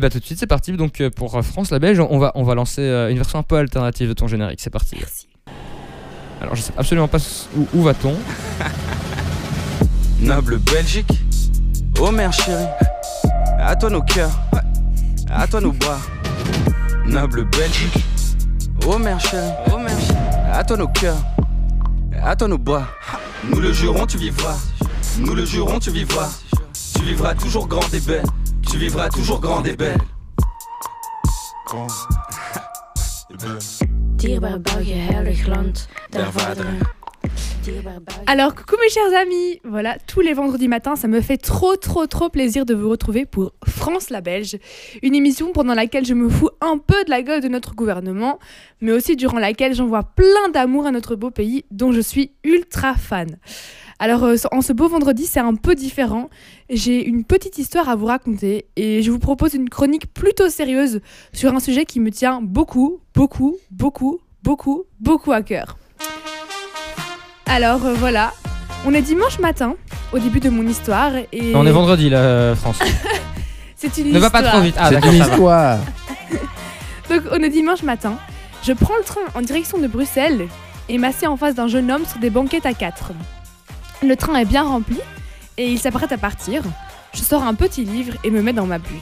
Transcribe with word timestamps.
Bah 0.00 0.08
tout 0.08 0.18
de 0.18 0.24
suite, 0.24 0.38
c'est 0.38 0.46
parti. 0.46 0.72
Donc 0.72 1.02
euh, 1.02 1.10
pour 1.10 1.36
euh, 1.36 1.42
France 1.42 1.70
la 1.70 1.78
Belge, 1.78 2.00
on 2.00 2.18
va, 2.18 2.32
on 2.34 2.42
va 2.42 2.54
lancer 2.54 2.80
euh, 2.80 3.10
une 3.10 3.18
version 3.18 3.38
un 3.38 3.42
peu 3.42 3.56
alternative 3.56 4.08
de 4.08 4.14
ton 4.14 4.28
générique. 4.28 4.60
C'est 4.62 4.70
parti. 4.70 4.96
Merci. 4.98 5.28
Alors 6.40 6.54
je 6.56 6.62
sais 6.62 6.72
absolument 6.78 7.06
pas 7.06 7.18
où, 7.54 7.66
où 7.74 7.82
va-t-on. 7.82 8.14
Noble 10.20 10.58
Belgique, 10.58 11.12
oh 12.00 12.10
mère 12.10 12.32
chérie, 12.32 12.64
à 13.58 13.76
toi 13.76 13.90
nos 13.90 14.00
cœurs, 14.00 14.30
à 15.30 15.46
toi 15.46 15.60
nos 15.60 15.72
bras. 15.72 15.98
Noble 17.04 17.44
Belgique, 17.44 18.04
oh 18.86 18.98
mère 18.98 19.20
chérie, 19.20 19.52
oh 19.66 19.78
chérie, 19.86 20.18
à 20.50 20.64
toi 20.64 20.78
nos 20.78 20.88
cœurs, 20.88 21.22
à 22.22 22.36
toi 22.36 22.48
nos 22.48 22.58
bras. 22.58 22.88
Nous 23.44 23.60
le 23.60 23.72
jurons, 23.72 24.06
tu 24.06 24.16
vivras, 24.16 24.56
nous 25.18 25.34
le 25.34 25.44
jurons, 25.44 25.78
tu 25.78 25.90
vivras, 25.90 26.30
tu 26.96 27.02
vivras 27.02 27.34
toujours 27.34 27.68
grande 27.68 27.92
et 27.92 28.00
belle, 28.00 28.24
tu 28.68 28.78
vivras 28.78 29.08
toujours 29.08 29.40
grande 29.40 29.66
et 29.66 29.76
belle. 29.76 30.00
Dierbaar 34.16 34.58
België, 34.58 34.94
heilig 34.94 35.46
land 35.46 35.88
der 36.12 36.20
Der 36.22 36.32
vaderen. 36.32 36.99
Alors, 38.26 38.54
coucou 38.54 38.76
mes 38.80 38.88
chers 38.88 39.20
amis 39.20 39.60
Voilà, 39.64 39.96
tous 40.06 40.20
les 40.20 40.32
vendredis 40.32 40.68
matins, 40.68 40.96
ça 40.96 41.08
me 41.08 41.20
fait 41.20 41.36
trop, 41.36 41.76
trop, 41.76 42.06
trop 42.06 42.28
plaisir 42.28 42.64
de 42.64 42.74
vous 42.74 42.88
retrouver 42.88 43.26
pour 43.26 43.52
France 43.66 44.10
la 44.10 44.20
Belge, 44.20 44.56
une 45.02 45.14
émission 45.14 45.52
pendant 45.52 45.74
laquelle 45.74 46.06
je 46.06 46.14
me 46.14 46.28
fous 46.28 46.50
un 46.60 46.78
peu 46.78 47.04
de 47.04 47.10
la 47.10 47.22
gueule 47.22 47.42
de 47.42 47.48
notre 47.48 47.74
gouvernement, 47.74 48.38
mais 48.80 48.92
aussi 48.92 49.16
durant 49.16 49.38
laquelle 49.38 49.74
j'envoie 49.74 50.04
plein 50.04 50.48
d'amour 50.52 50.86
à 50.86 50.90
notre 50.90 51.16
beau 51.16 51.30
pays 51.30 51.64
dont 51.70 51.92
je 51.92 52.00
suis 52.00 52.32
ultra 52.44 52.94
fan. 52.94 53.36
Alors, 53.98 54.24
euh, 54.24 54.36
en 54.52 54.62
ce 54.62 54.72
beau 54.72 54.88
vendredi, 54.88 55.26
c'est 55.26 55.40
un 55.40 55.54
peu 55.54 55.74
différent. 55.74 56.30
J'ai 56.70 57.04
une 57.04 57.24
petite 57.24 57.58
histoire 57.58 57.88
à 57.88 57.96
vous 57.96 58.06
raconter 58.06 58.66
et 58.76 59.02
je 59.02 59.10
vous 59.10 59.18
propose 59.18 59.54
une 59.54 59.68
chronique 59.68 60.12
plutôt 60.14 60.48
sérieuse 60.48 61.00
sur 61.34 61.54
un 61.54 61.60
sujet 61.60 61.84
qui 61.84 62.00
me 62.00 62.10
tient 62.10 62.40
beaucoup, 62.40 63.00
beaucoup, 63.14 63.56
beaucoup, 63.70 64.20
beaucoup, 64.42 64.84
beaucoup 65.00 65.32
à 65.32 65.42
cœur. 65.42 65.79
Alors 67.50 67.84
euh, 67.84 67.94
voilà, 67.94 68.32
on 68.86 68.94
est 68.94 69.02
dimanche 69.02 69.40
matin, 69.40 69.74
au 70.12 70.20
début 70.20 70.38
de 70.38 70.50
mon 70.50 70.64
histoire, 70.68 71.10
et 71.32 71.52
On 71.56 71.66
est 71.66 71.72
vendredi 71.72 72.08
là, 72.08 72.18
euh, 72.18 72.54
France. 72.54 72.78
c'est 73.76 73.98
une 73.98 74.12
ne 74.12 74.20
va 74.20 74.30
pas 74.30 74.44
trop 74.44 74.60
vite. 74.60 74.76
Ah 74.78 74.90
C'est 74.90 75.04
une 75.04 75.20
histoire. 75.20 75.80
Donc 77.10 77.22
on 77.32 77.42
est 77.42 77.48
dimanche 77.48 77.82
matin, 77.82 78.14
je 78.62 78.72
prends 78.72 78.96
le 78.96 79.02
train 79.02 79.22
en 79.34 79.42
direction 79.42 79.78
de 79.78 79.88
Bruxelles 79.88 80.46
et 80.88 80.96
m'assieds 80.96 81.26
en 81.26 81.36
face 81.36 81.56
d'un 81.56 81.66
jeune 81.66 81.90
homme 81.90 82.06
sur 82.06 82.20
des 82.20 82.30
banquettes 82.30 82.66
à 82.66 82.72
quatre. 82.72 83.10
Le 84.06 84.14
train 84.14 84.36
est 84.36 84.44
bien 84.44 84.62
rempli 84.62 85.00
et 85.58 85.72
il 85.72 85.78
s'apprête 85.80 86.12
à 86.12 86.18
partir. 86.18 86.62
Je 87.14 87.20
sors 87.20 87.42
un 87.42 87.54
petit 87.54 87.84
livre 87.84 88.14
et 88.22 88.30
me 88.30 88.42
mets 88.42 88.52
dans 88.52 88.66
ma 88.66 88.78
bulle. 88.78 88.94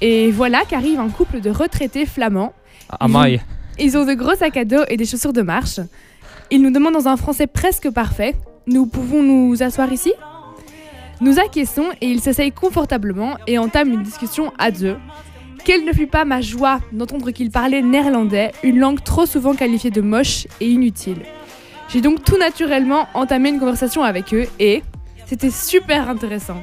Et 0.00 0.30
voilà 0.30 0.62
qu'arrive 0.66 0.98
un 0.98 1.10
couple 1.10 1.42
de 1.42 1.50
retraités 1.50 2.06
flamands. 2.06 2.54
Ah, 2.88 3.06
maille. 3.06 3.42
Ils 3.78 3.98
ont 3.98 4.06
de 4.06 4.14
gros 4.14 4.34
sacs 4.34 4.56
à 4.56 4.64
dos 4.64 4.84
et 4.88 4.96
des 4.96 5.04
chaussures 5.04 5.34
de 5.34 5.42
marche. 5.42 5.78
Ils 6.50 6.62
nous 6.62 6.70
demandent 6.70 6.94
dans 6.94 7.08
un 7.08 7.16
français 7.16 7.48
presque 7.48 7.90
parfait 7.90 8.36
Nous 8.66 8.86
pouvons 8.86 9.22
nous 9.22 9.62
asseoir 9.62 9.92
ici? 9.92 10.12
Nous 11.20 11.40
acquiesçons 11.40 11.86
et 12.00 12.06
ils 12.06 12.20
s'asseyent 12.20 12.52
confortablement 12.52 13.36
et 13.46 13.58
entament 13.58 13.92
une 13.92 14.02
discussion 14.02 14.52
à 14.58 14.70
deux. 14.70 14.96
Quelle 15.64 15.84
ne 15.84 15.92
fut 15.92 16.06
pas 16.06 16.24
ma 16.24 16.40
joie 16.40 16.78
d'entendre 16.92 17.32
qu'ils 17.32 17.50
parlaient 17.50 17.82
néerlandais, 17.82 18.52
une 18.62 18.78
langue 18.78 19.02
trop 19.02 19.26
souvent 19.26 19.54
qualifiée 19.54 19.90
de 19.90 20.00
moche 20.00 20.46
et 20.60 20.68
inutile. 20.68 21.22
J'ai 21.88 22.00
donc 22.00 22.22
tout 22.22 22.36
naturellement 22.36 23.08
entamé 23.14 23.48
une 23.48 23.58
conversation 23.58 24.02
avec 24.02 24.32
eux 24.32 24.46
et 24.60 24.82
c'était 25.26 25.50
super 25.50 26.08
intéressant. 26.08 26.62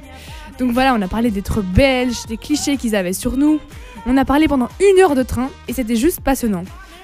Donc 0.59 0.71
voilà, 0.71 0.93
on 0.93 1.01
a 1.01 1.07
parlé 1.07 1.31
d'être 1.31 1.61
belges, 1.61 2.25
des 2.27 2.37
clichés 2.37 2.77
qu'ils 2.77 2.95
avaient 2.95 3.11
sur 3.11 3.35
nous. 3.35 3.59
On 4.05 4.15
a 4.15 4.23
parlé 4.23 4.47
pendant 4.47 4.69
une 4.79 5.01
heure 5.01 5.15
de 5.15 5.23
train 5.23 5.49
et 5.67 5.73
c'était 5.73 5.95
juste 5.97 6.21
passionnant. 6.21 6.63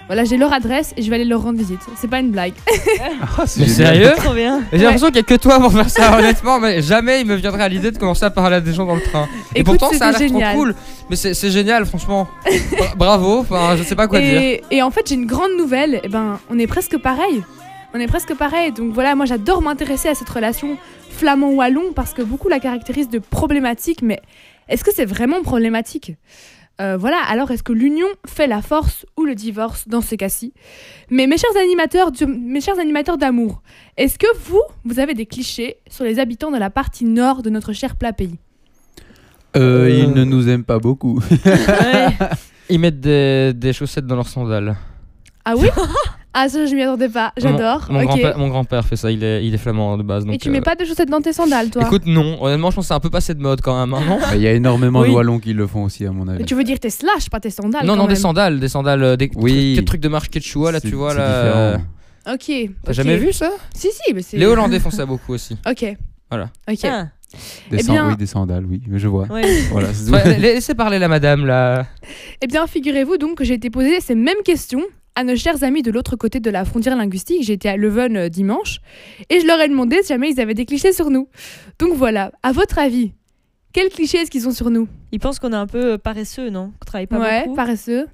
Voilà, 0.09 0.23
j'ai 0.25 0.37
leur 0.37 0.51
adresse 0.51 0.93
et 0.97 1.03
je 1.03 1.09
vais 1.09 1.15
aller 1.17 1.23
leur 1.25 1.43
rendre 1.43 1.57
visite. 1.59 1.79
C'est 1.95 2.07
pas 2.09 2.19
une 2.19 2.31
blague. 2.31 2.53
Ah, 3.21 3.43
c'est 3.45 3.61
Mais 3.61 3.65
génial. 3.67 3.93
sérieux 3.95 4.11
Trop 4.17 4.33
bien. 4.33 4.61
J'ai 4.73 4.79
l'impression 4.79 5.07
qu'il 5.07 5.17
y 5.17 5.19
a 5.19 5.23
que 5.23 5.35
toi 5.35 5.59
pour 5.59 5.71
faire 5.71 5.89
ça, 5.89 6.17
honnêtement, 6.19 6.59
mais 6.59 6.81
jamais 6.81 7.21
il 7.21 7.27
me 7.27 7.35
viendrait 7.35 7.63
à 7.63 7.69
l'idée 7.69 7.91
de 7.91 7.97
commencer 7.97 8.25
à 8.25 8.29
parler 8.31 8.55
à 8.57 8.61
des 8.61 8.73
gens 8.73 8.85
dans 8.85 8.95
le 8.95 9.01
train. 9.01 9.27
Et 9.55 9.59
Écoute, 9.61 9.77
pourtant, 9.79 9.95
ça 9.97 10.07
a 10.07 10.13
c'était 10.13 10.27
l'air 10.29 10.49
trop 10.51 10.59
cool. 10.59 10.75
Mais 11.09 11.15
c'est 11.15 11.33
c'est 11.33 11.51
génial, 11.51 11.85
franchement. 11.85 12.27
Bra- 12.77 12.95
Bravo, 12.97 13.39
enfin, 13.39 13.75
je 13.77 13.83
sais 13.83 13.95
pas 13.95 14.07
quoi 14.07 14.19
dire. 14.19 14.41
Et, 14.41 14.63
et 14.71 14.81
en 14.81 14.89
fait, 14.91 15.07
j'ai 15.07 15.15
une 15.15 15.25
grande 15.27 15.51
nouvelle. 15.57 16.01
Eh 16.03 16.07
ben, 16.09 16.39
on 16.49 16.57
est 16.59 16.67
presque 16.67 16.97
pareil. 16.97 17.43
On 17.93 17.99
est 17.99 18.07
presque 18.07 18.33
pareil. 18.35 18.71
Donc 18.71 18.93
voilà, 18.93 19.15
moi 19.15 19.25
j'adore 19.25 19.61
m'intéresser 19.61 20.09
à 20.09 20.15
cette 20.15 20.29
relation 20.29 20.75
flamand-wallon 21.11 21.93
parce 21.95 22.13
que 22.13 22.21
beaucoup 22.21 22.49
la 22.49 22.59
caractérisent 22.59 23.09
de 23.09 23.19
problématique. 23.19 24.01
Mais 24.01 24.19
est-ce 24.69 24.83
que 24.83 24.91
c'est 24.93 25.05
vraiment 25.05 25.41
problématique? 25.43 26.13
Euh, 26.81 26.95
Voilà, 26.97 27.17
alors 27.27 27.51
est-ce 27.51 27.63
que 27.63 27.73
l'union 27.73 28.07
fait 28.25 28.47
la 28.47 28.61
force 28.61 29.05
ou 29.17 29.25
le 29.25 29.35
divorce 29.35 29.87
dans 29.87 30.01
ce 30.01 30.15
cas-ci? 30.15 30.53
Mais 31.09 31.27
mes 31.27 31.37
chers 31.37 31.55
animateurs, 31.61 32.11
du- 32.11 32.25
mes 32.25 32.61
chers 32.61 32.79
animateurs 32.79 33.17
d'amour, 33.17 33.61
est-ce 33.97 34.17
que 34.17 34.27
vous, 34.45 34.61
vous 34.85 34.99
avez 34.99 35.13
des 35.13 35.25
clichés 35.25 35.77
sur 35.89 36.05
les 36.05 36.19
habitants 36.19 36.51
de 36.51 36.57
la 36.57 36.69
partie 36.69 37.03
nord 37.05 37.41
de 37.41 37.49
notre 37.49 37.73
cher 37.73 37.95
plat 37.97 38.13
pays? 38.13 38.37
Euh, 39.57 39.89
ils 39.91 40.11
ne 40.13 40.23
nous 40.23 40.47
aiment 40.47 40.63
pas 40.63 40.79
beaucoup. 40.79 41.19
Ils 42.69 42.79
mettent 42.79 42.99
des, 43.01 43.51
des 43.55 43.73
chaussettes 43.73 44.05
dans 44.05 44.15
leurs 44.15 44.27
sandales. 44.27 44.75
Ah 45.43 45.55
oui? 45.57 45.67
Ah 46.33 46.47
ça, 46.47 46.65
je 46.67 46.75
m'y 46.75 46.83
attendais 46.83 47.09
pas. 47.09 47.33
J'adore. 47.37 47.87
Mon, 47.89 48.03
grand-père, 48.03 48.37
mon 48.37 48.47
grand-père 48.49 48.85
fait 48.85 48.95
ça, 48.95 49.09
il 49.09 49.23
est, 49.23 49.43
il 49.45 49.53
est 49.53 49.57
flamand 49.57 49.97
de 49.97 50.03
base. 50.03 50.25
Donc, 50.25 50.35
Et 50.35 50.37
tu 50.37 50.51
mets 50.51 50.59
euh, 50.59 50.61
pas 50.61 50.75
de 50.75 50.85
chaussettes 50.85 51.09
dans 51.09 51.21
tes 51.21 51.33
sandales, 51.33 51.71
toi 51.71 51.81
Écoute, 51.83 52.03
non, 52.05 52.37
honnêtement, 52.43 52.69
je 52.69 52.75
pense 52.75 52.85
que 52.85 52.87
c'est 52.89 52.93
un 52.93 52.99
peu 52.99 53.09
passé 53.09 53.33
de 53.33 53.41
mode 53.41 53.61
quand 53.61 53.79
même. 53.79 53.93
hein, 53.95 54.19
Mais 54.31 54.37
Il 54.37 54.41
y 54.43 54.47
a 54.47 54.53
énormément 54.53 54.99
Oui. 55.01 55.09
de 55.09 55.13
Wallons 55.13 55.39
qui 55.39 55.53
le 55.53 55.65
font 55.65 55.83
aussi, 55.85 56.05
à 56.05 56.11
mon 56.11 56.27
avis. 56.27 56.39
Mais 56.39 56.45
tu 56.45 56.53
veux 56.53 56.63
dire 56.63 56.79
tes 56.79 56.91
slash, 56.91 57.29
pas 57.31 57.39
tes 57.39 57.49
sandales 57.49 57.83
non, 57.85 57.95
non, 57.95 58.05
des 58.05 58.15
sandales, 58.15 58.59
des 58.59 58.67
sandales, 58.67 59.01
euh, 59.03 59.15
des 59.17 59.31
Oui. 59.35 59.73
trucs, 59.75 59.87
trucs 59.87 60.01
de 60.01 60.07
marque 60.09 60.29
Quechua, 60.31 60.71
là, 60.71 60.79
C'est- 60.79 60.89
tu 60.89 60.95
vois. 60.95 61.11
c'est 61.13 61.17
là. 61.17 61.23
euh, 61.23 61.77
différent. 61.77 62.35
Ok. 62.35 62.69
T'as 62.83 62.91
ok. 62.91 62.95
jamais 62.95 63.17
vu 63.17 63.33
ça 63.33 63.49
Si, 63.73 63.87
si, 63.91 64.13
mais 64.13 64.21
c'est. 64.21 64.37
Les 64.37 64.45
Hollandais 64.45 64.79
font 64.79 64.91
ça 64.91 65.07
beaucoup 65.07 65.33
aussi. 65.33 65.57
Ok. 65.67 65.95
Voilà. 66.29 66.49
Ok. 66.69 66.77
Ah, 66.83 67.07
Des, 67.71 67.77
Eh 67.79 67.83
bien- 67.83 68.07
oui, 68.09 68.17
des 68.17 68.25
sandales, 68.27 68.65
oui, 68.65 68.81
mais 68.87 68.99
je 68.99 69.07
vois. 69.07 69.25
ouais. 69.31 69.61
Voilà, 69.71 69.87
laissez 70.37 70.75
parler 70.75 70.99
la 70.99 71.07
madame 71.07 71.45
là. 71.45 71.85
Eh 72.41 72.47
bien, 72.47 72.67
figurez-vous 72.67 73.17
donc 73.17 73.35
que 73.37 73.43
j'ai 73.43 73.55
été 73.55 73.69
posé 73.71 73.99
ces 73.99 74.13
mêmes 74.15 74.41
questions 74.45 74.83
à 75.19 75.23
nos 75.25 75.35
chers 75.35 75.63
amis 75.63 75.81
de 75.81 75.91
l'autre 75.91 76.15
côté 76.15 76.39
de 76.39 76.49
la 76.49 76.63
frontière 76.63 76.95
linguistique. 76.95 77.43
J'ai 77.43 77.53
été 77.53 77.67
à 77.67 77.75
Leuven 77.75 78.15
euh, 78.15 78.29
dimanche 78.29 78.79
et 79.29 79.41
je 79.41 79.45
leur 79.45 79.59
ai 79.59 79.67
demandé 79.67 79.97
si 80.01 80.09
jamais 80.09 80.31
ils 80.31 80.39
avaient 80.39 80.53
des 80.53 80.65
clichés 80.65 80.93
sur 80.93 81.09
nous. 81.09 81.27
Donc 81.77 81.93
voilà, 81.93 82.31
à 82.41 82.53
votre 82.53 82.79
avis, 82.79 83.11
quels 83.73 83.89
clichés 83.89 84.19
est-ce 84.19 84.31
qu'ils 84.31 84.47
ont 84.47 84.51
sur 84.53 84.69
nous? 84.69 84.87
Ils 85.11 85.19
pensent 85.19 85.39
qu'on 85.39 85.51
est 85.51 85.55
un 85.57 85.67
peu 85.67 85.97
paresseux, 85.97 86.49
non? 86.49 86.71
Qu'on 86.79 86.85
travaille 86.85 87.07
pas 87.07 87.19
Ouais, 87.19 87.43
beaucoup. 87.43 87.55
paresseux. 87.55 88.07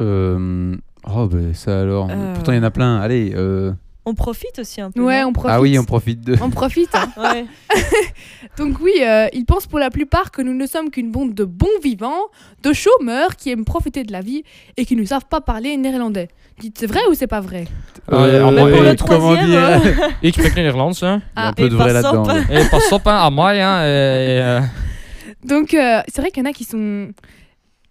Euh, 0.00 0.74
Oh, 1.14 1.26
ben 1.26 1.54
ça 1.54 1.80
alors. 1.80 2.08
Euh. 2.10 2.34
Pourtant, 2.34 2.52
il 2.52 2.56
y 2.56 2.58
en 2.58 2.64
a 2.64 2.70
plein. 2.70 2.96
Allez. 3.00 3.32
euh, 3.34 3.72
On 4.10 4.14
profite 4.14 4.58
aussi 4.58 4.80
un 4.80 4.90
peu. 4.90 5.02
Ouais, 5.02 5.22
on 5.24 5.32
profite. 5.32 5.52
Ah 5.54 5.60
oui, 5.60 5.78
on 5.78 5.84
profite 5.84 6.20
de. 6.28 6.36
On 6.40 6.50
profite. 6.50 6.94
hein. 6.94 7.08
Ouais. 7.24 7.44
Donc 8.58 8.72
oui, 8.80 8.92
euh, 9.02 9.26
ils 9.32 9.44
pensent 9.44 9.66
pour 9.66 9.78
la 9.78 9.90
plupart 9.90 10.30
que 10.30 10.40
nous 10.42 10.54
ne 10.54 10.66
sommes 10.66 10.90
qu'une 10.90 11.10
bande 11.16 11.34
de 11.34 11.44
bons 11.44 11.78
vivants, 11.82 12.22
de 12.62 12.72
chômeurs 12.72 13.36
qui 13.36 13.50
aiment 13.52 13.64
profiter 13.64 14.02
de 14.04 14.12
la 14.12 14.20
vie 14.28 14.42
et 14.76 14.84
qui 14.86 14.96
ne 14.96 15.04
savent 15.04 15.26
pas 15.34 15.40
parler 15.40 15.76
néerlandais. 15.76 16.28
Dites, 16.58 16.76
c'est 16.80 16.86
vrai 16.86 17.00
ou 17.10 17.14
c'est 17.14 17.26
pas 17.36 17.40
vrai? 17.40 17.64
Euh, 18.12 18.50
Même 18.50 18.72
pour 18.74 18.82
le 18.82 18.96
troisième, 18.96 19.52
hein. 19.54 19.80
Ik 20.22 20.34
spreek 20.34 20.56
Nederlands, 20.56 21.02
hein. 21.02 21.20
Il 21.36 21.40
y 21.40 21.42
a 21.42 21.46
un 21.46 21.50
Ah, 21.50 21.52
peu 21.54 21.68
de 21.68 21.76
vrai 21.76 21.92
là-dedans. 21.92 22.24
Et 22.50 22.64
pas 23.04 23.12
hein, 23.12 23.26
à 23.26 23.30
moi, 23.30 23.50
hein. 23.50 23.84
et- 23.84 23.88
et, 23.88 24.40
euh, 24.42 24.60
Donc 25.44 25.74
euh, 25.74 26.00
c'est 26.08 26.20
vrai 26.22 26.30
qu'il 26.30 26.42
y 26.42 26.46
en 26.46 26.50
a 26.50 26.52
qui 26.54 26.64
sont... 26.64 27.10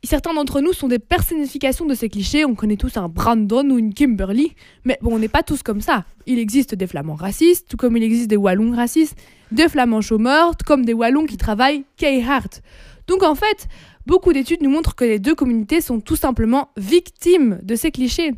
Certains 0.03 0.33
d'entre 0.33 0.61
nous 0.61 0.73
sont 0.73 0.87
des 0.87 0.99
personnifications 0.99 1.85
de 1.85 1.93
ces 1.93 2.07
clichés. 2.07 2.45
On 2.45 2.55
connaît 2.55 2.77
tous 2.77 2.97
un 2.97 3.09
Brandon 3.09 3.69
ou 3.69 3.77
une 3.77 3.93
Kimberly. 3.93 4.53
Mais 4.85 4.97
bon, 5.01 5.15
on 5.15 5.19
n'est 5.19 5.27
pas 5.27 5.43
tous 5.43 5.63
comme 5.63 5.81
ça. 5.81 6.05
Il 6.27 6.39
existe 6.39 6.75
des 6.75 6.87
Flamands 6.87 7.15
racistes, 7.15 7.67
tout 7.67 7.77
comme 7.77 7.97
il 7.97 8.03
existe 8.03 8.29
des 8.29 8.37
Wallons 8.37 8.71
racistes, 8.71 9.17
des 9.51 9.67
Flamands 9.67 10.01
chômeurs, 10.01 10.53
comme 10.65 10.85
des 10.85 10.93
Wallons 10.93 11.25
qui 11.25 11.37
travaillent 11.37 11.83
hard. 12.25 12.61
Donc 13.07 13.23
en 13.23 13.35
fait, 13.35 13.67
beaucoup 14.05 14.33
d'études 14.33 14.61
nous 14.61 14.69
montrent 14.69 14.95
que 14.95 15.03
les 15.03 15.19
deux 15.19 15.35
communautés 15.35 15.81
sont 15.81 15.99
tout 15.99 16.15
simplement 16.15 16.69
victimes 16.77 17.59
de 17.63 17.75
ces 17.75 17.91
clichés. 17.91 18.31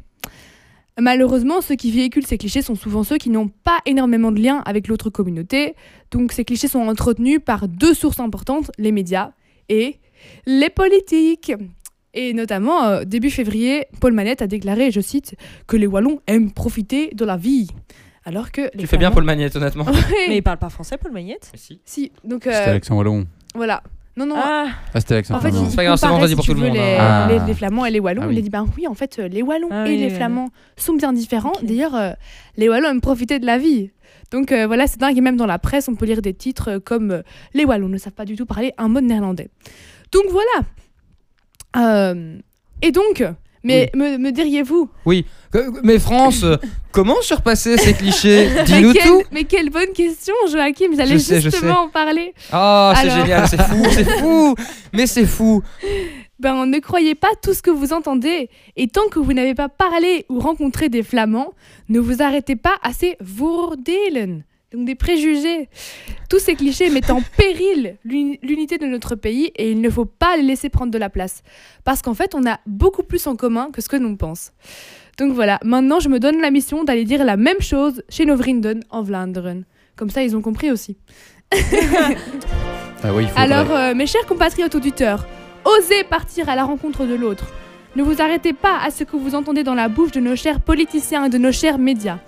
Malheureusement, 1.00 1.62
ceux 1.62 1.76
qui 1.76 1.92
véhiculent 1.92 2.26
ces 2.26 2.38
clichés 2.38 2.62
sont 2.62 2.76
souvent 2.76 3.04
ceux 3.04 3.18
qui 3.18 3.30
n'ont 3.30 3.48
pas 3.48 3.80
énormément 3.86 4.32
de 4.32 4.42
lien 4.42 4.62
avec 4.66 4.88
l'autre 4.88 5.10
communauté. 5.10 5.76
Donc 6.12 6.32
ces 6.32 6.46
clichés 6.46 6.68
sont 6.68 6.82
entretenus 6.82 7.40
par 7.44 7.68
deux 7.68 7.94
sources 7.94 8.20
importantes, 8.20 8.72
les 8.78 8.92
médias 8.92 9.32
et 9.70 10.00
les 10.46 10.70
politiques. 10.70 11.52
Et 12.14 12.34
notamment, 12.34 12.86
euh, 12.86 13.04
début 13.04 13.30
février, 13.30 13.86
Paul 14.02 14.14
Manette 14.14 14.42
a 14.42 14.48
déclaré, 14.48 14.90
je 14.90 15.00
cite, 15.00 15.36
que 15.68 15.78
les 15.78 15.86
Wallons 15.86 16.22
aiment 16.28 16.52
profiter 16.52 17.12
de 17.14 17.24
la 17.24 17.38
vie. 17.38 17.68
Alors 18.26 18.52
que 18.52 18.62
les 18.74 18.80
Tu 18.82 18.88
fais 18.88 18.98
bien 18.98 19.12
Paul 19.12 19.24
Magnette, 19.24 19.56
honnêtement. 19.56 19.86
Ouais. 19.88 20.26
Mais 20.28 20.38
il 20.38 20.42
parle 20.44 20.58
pas 20.58 20.70
français, 20.70 20.98
Paul 20.98 21.12
Magnette 21.12 21.52
Si. 21.56 21.82
Si, 21.86 22.12
donc 22.24 22.48
euh, 22.48 22.52
C'était 22.52 22.74
l'accent 22.74 22.98
Wallon. 22.98 23.26
voilà. 23.56 23.84
Non, 24.20 24.26
non. 24.26 24.36
Ah, 24.38 24.68
Ah, 24.94 25.00
c'était 25.00 25.16
l'accent 25.16 25.36
En 25.36 25.40
fait, 25.40 25.52
C'est 25.52 25.76
pas 25.78 25.84
grave, 25.86 25.98
c'est 25.98 26.08
vendredi 26.08 26.36
pour 26.36 26.44
tu 26.44 26.52
tout 26.52 26.56
le 26.58 26.62
veux, 26.62 26.68
monde, 26.68 26.76
Les, 26.78 26.82
hein. 26.98 27.28
les- 27.30 27.38
Ah. 27.38 27.46
les 27.48 27.54
Flamands 27.54 27.86
et 27.86 27.92
les 27.92 28.00
Wallons. 28.02 28.22
Ah 28.24 28.28
Il 28.30 28.34
a 28.34 28.36
oui. 28.36 28.42
dit, 28.42 28.50
ben 28.50 28.66
oui, 28.78 28.86
en 28.88 28.94
fait, 28.94 29.18
les 29.18 29.42
Wallons 29.42 29.70
Ah 29.72 29.86
et 29.88 29.92
oui, 29.92 29.98
les 29.98 30.08
oui, 30.08 30.12
Flamands 30.14 30.50
sont 30.76 30.94
bien 30.94 31.14
différents. 31.14 31.54
D'ailleurs, 31.64 31.96
euh, 31.96 32.12
les 32.58 32.68
Wallons 32.68 32.90
aiment 32.90 33.00
profiter 33.02 33.40
de 33.40 33.46
la 33.46 33.58
vie. 33.58 33.92
Donc 34.32 34.52
euh, 34.52 34.68
voilà, 34.68 34.88
c'est 34.88 35.00
dingue. 35.00 35.18
Et 35.18 35.22
même 35.22 35.38
dans 35.38 35.46
la 35.48 35.58
presse, 35.58 35.88
on 35.88 35.96
peut 35.96 36.06
lire 36.06 36.22
des 36.22 36.34
titres 36.34 36.70
euh, 36.72 36.80
comme 36.80 37.12
euh, 37.12 37.22
Les 37.54 37.64
Wallons 37.66 37.88
ne 37.90 37.98
savent 37.98 38.14
pas 38.14 38.26
du 38.26 38.36
tout 38.36 38.46
parler 38.46 38.74
un 38.78 38.88
mot 38.90 39.00
de 39.02 39.06
néerlandais. 39.06 39.50
Donc 40.12 40.24
voilà. 40.30 40.66
Euh, 41.78 42.38
et 42.82 42.92
donc, 42.92 43.24
mais 43.64 43.90
me, 43.96 44.18
me 44.18 44.32
diriez-vous? 44.32 44.90
Que- 45.52 45.82
Mais 45.84 46.00
France, 46.00 46.44
euh, 46.44 46.58
comment 46.92 47.22
surpasser 47.22 47.78
ces 47.78 47.94
clichés? 47.94 48.50
Dis-nous 48.66 48.94
tout. 48.94 49.24
mais 49.32 49.44
quelle 49.46 49.70
bonne 49.70 49.92
question, 49.94 50.34
Joachim. 50.52 50.92
J'allais 50.96 51.14
Je 51.14 51.18
sais, 51.18 51.42
je 51.42 51.50
justement 51.50 51.82
en 51.86 51.90
parler. 51.90 52.34
Ah, 52.52 52.94
c'est 52.96 53.10
Alors. 53.10 53.26
génial, 53.26 53.48
c'est 53.48 53.62
fou, 53.62 53.84
c'est 53.92 54.10
fou. 54.20 54.56
Mais 54.94 55.08
c'est 55.08 55.26
fou. 55.26 55.62
Ben, 56.40 56.66
ne 56.66 56.80
croyez 56.80 57.16
pas 57.16 57.32
tout 57.42 57.54
ce 57.54 57.62
que 57.62 57.70
vous 57.72 57.92
entendez. 57.92 58.50
Et 58.78 58.88
tant 58.88 59.08
que 59.12 59.20
vous 59.20 59.34
n'avez 59.34 59.56
pas 59.56 59.68
parlé 59.70 60.26
ou 60.30 60.40
rencontré 60.40 60.88
des 60.88 61.04
Flamands, 61.04 61.54
ne 61.90 62.00
vous 62.00 62.22
arrêtez 62.22 62.56
pas 62.56 62.76
à 62.82 62.94
ces 62.94 63.18
voordelen. 63.20 64.44
Donc 64.74 64.86
des 64.86 64.96
préjugés. 64.96 65.68
Tous 66.30 66.38
ces 66.40 66.54
clichés 66.56 66.90
mettent 66.92 67.10
en 67.10 67.22
péril 67.38 67.98
l'uni- 68.06 68.40
l'unité 68.44 68.78
de 68.78 68.86
notre 68.86 69.16
pays 69.16 69.52
et 69.56 69.72
il 69.72 69.82
ne 69.82 69.90
faut 69.90 70.06
pas 70.06 70.38
les 70.38 70.44
laisser 70.44 70.70
prendre 70.70 70.92
de 70.92 70.98
la 70.98 71.10
place. 71.10 71.42
Parce 71.84 72.02
qu'en 72.04 72.14
fait, 72.14 72.36
on 72.36 72.46
a 72.46 72.60
beaucoup 72.68 73.02
plus 73.04 73.26
en 73.28 73.36
commun 73.36 73.70
que 73.74 73.82
ce 73.82 73.90
que 73.90 73.96
l'on 73.96 74.16
pense. 74.16 74.52
Donc 75.18 75.34
voilà, 75.34 75.60
maintenant 75.66 76.00
je 76.00 76.08
me 76.08 76.20
donne 76.20 76.40
la 76.40 76.52
mission 76.52 76.84
d'aller 76.84 77.04
dire 77.04 77.26
la 77.26 77.36
même 77.36 77.60
chose 77.62 78.04
chez 78.10 78.26
nos 78.26 78.36
vrienden 78.36 78.82
en 78.90 79.02
Vlaanderen. 79.02 79.64
Comme 79.96 80.10
ça, 80.10 80.24
ils 80.24 80.36
ont 80.38 80.42
compris 80.42 80.72
aussi. 80.72 80.98
Ah 83.04 83.14
oui, 83.14 83.24
il 83.24 83.28
faut. 83.30 83.40
Alors, 83.40 83.72
euh, 83.72 83.94
mes 83.96 84.06
chers 84.08 84.26
compatriotes 84.26 84.76
auditeurs, 84.76 85.26
osez 85.66 86.04
partir 86.04 86.48
à 86.50 86.56
la 86.56 86.64
rencontre 86.64 87.06
de 87.06 87.16
l'autre. 87.16 87.48
Ne 87.96 88.04
vous 88.04 88.22
arrêtez 88.22 88.54
pas 88.54 88.78
à 88.82 88.92
ce 88.92 89.04
que 89.04 89.18
vous 89.18 89.36
entendez 89.36 89.64
dans 89.64 89.74
la 89.74 89.90
bouche 89.90 90.12
de 90.12 90.20
nos 90.20 90.36
chers 90.36 90.62
politiciens 90.62 91.26
et 91.26 91.30
de 91.30 91.38
nos 91.38 91.52
chers 91.52 91.80
médias. 91.80 92.20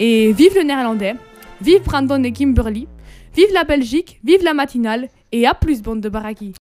Et 0.00 0.32
vive 0.32 0.54
le 0.54 0.62
néerlandais, 0.62 1.14
vive 1.60 1.82
Brandon 1.82 2.22
et 2.22 2.32
Kimberly, 2.32 2.86
vive 3.34 3.52
la 3.52 3.64
Belgique, 3.64 4.20
vive 4.24 4.42
la 4.42 4.54
matinale, 4.54 5.08
et 5.32 5.46
à 5.46 5.54
plus, 5.54 5.82
bande 5.82 6.00
de 6.00 6.08
baraki. 6.08 6.52